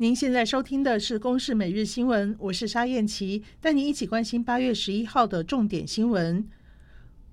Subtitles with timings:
[0.00, 6.48] 您现在收听的是《公视每日新闻》，我是沙燕琪，带您一起关心八月十一号的重点新闻。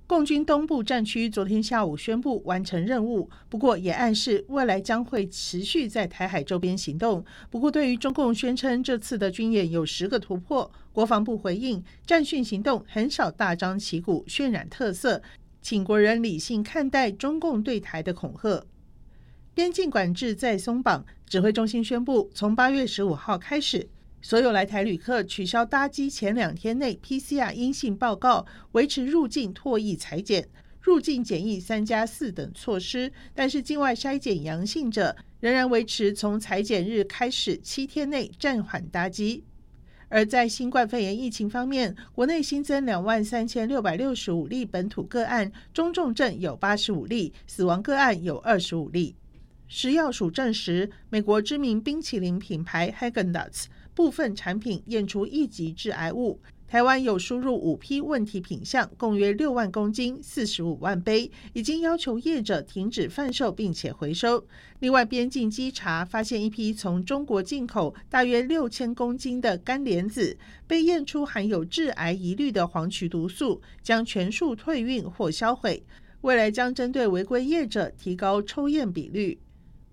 [0.06, 7.24] 共军东部战区昨天下午宣布完成任务，不过也暗示未来将会持续在台海周边行动。
[7.50, 15.22] 不过，对于中共宣称这次的军演有十个突破，国防部回应：战训行动很少大张旗鼓渲染特色，
[15.62, 18.68] 请国人理性看待中共对台的恐吓。
[19.58, 23.90] 边境管制再松绑，指挥中心宣布，从八月十五号开始，
[24.22, 30.48] 所有来台旅客取消搭机前两天内 PCR 阴性报告，维持入境唾液采检、
[30.80, 33.12] 入境检疫三加四等措施。
[33.34, 39.44] 但是境外筛检阳性者仍然维持从采检日开始七天内暂缓搭机。
[40.08, 49.16] 而在新冠肺炎疫情方面，国内新增两万三千六百六十五例本土个案，中重症有八十五例，死亡个案有二十五例。
[49.70, 56.40] 食药署证实，美国知名冰淇淋品牌 Häagen-Dazs 部分产品验出一级致癌物。
[56.66, 64.46] 台湾有输入五批问题品项，共约六万公斤、四十五万杯，已经要求业者停止贩售并且回收。
[64.80, 75.84] 另外，边境稽查发现一批从中国进口大约六千公斤的干莲子，被验出含有致癌疑虑的黄曲毒素，将全数退运或销毁。
[76.22, 79.38] 未来将针对违规业者提高抽验比率。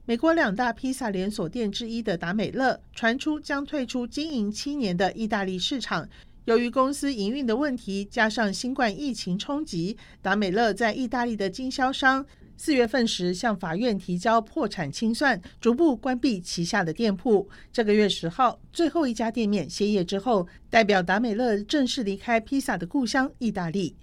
[0.07, 6.07] 美国两大披萨连锁店之一的达美乐传出将退出经营七年的意大利市场。
[6.45, 12.25] 由于公司营运的问题，加上新冠疫情冲击，达美乐在意大利的经销商
[12.55, 17.49] 四月份时向法院提交破产清算，逐步关闭旗下的店铺。
[17.73, 23.97] 这个月十号，最后一家店面歇业之后，代表达美乐正式离开披萨的故乡意大利。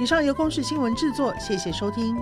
[0.00, 2.16] 以上由公视新闻制作，谢谢收听。